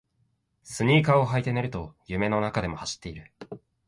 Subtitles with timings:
[0.63, 3.31] スニーカーを履いて寝ると夢の中でも走っている